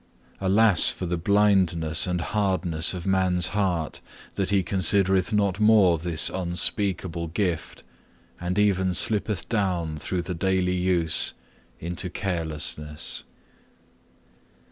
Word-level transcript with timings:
Alas 0.39 0.89
for 0.89 1.05
the 1.05 1.15
blindness 1.15 2.07
and 2.07 2.21
hardness 2.21 2.95
of 2.95 3.05
man's 3.05 3.49
heart, 3.49 4.01
that 4.33 4.49
he 4.49 4.63
considereth 4.63 5.31
not 5.31 5.59
more 5.59 5.99
this 5.99 6.27
unspeakable 6.31 7.27
gift, 7.27 7.83
and 8.39 8.57
even 8.57 8.95
slippeth 8.95 9.47
down 9.47 9.99
through 9.99 10.23
the 10.23 10.33
daily 10.33 10.73
use, 10.73 11.35
into 11.79 12.09
carelessness. 12.09 13.25